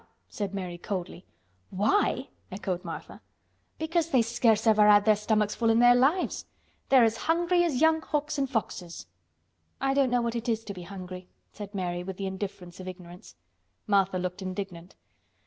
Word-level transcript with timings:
said 0.27 0.51
Mary 0.51 0.79
coldly. 0.79 1.27
"Why!" 1.69 2.29
echoed 2.51 2.83
Martha. 2.83 3.21
"Because 3.77 4.09
they 4.09 4.23
scarce 4.23 4.65
ever 4.65 4.87
had 4.87 5.05
their 5.05 5.15
stomachs 5.15 5.53
full 5.53 5.69
in 5.69 5.77
their 5.77 5.93
lives. 5.93 6.47
They're 6.89 7.03
as 7.03 7.17
hungry 7.29 7.63
as 7.63 7.81
young 7.81 8.01
hawks 8.01 8.39
an' 8.39 8.47
foxes." 8.47 9.05
"I 9.79 9.93
don't 9.93 10.09
know 10.09 10.23
what 10.23 10.35
it 10.35 10.49
is 10.49 10.63
to 10.63 10.73
be 10.73 10.81
hungry," 10.89 11.29
said 11.53 11.75
Mary, 11.75 12.03
with 12.03 12.17
the 12.17 12.25
indifference 12.25 12.79
of 12.79 12.87
ignorance. 12.87 13.35
Martha 13.85 14.17
looked 14.17 14.41
indignant. 14.41 14.95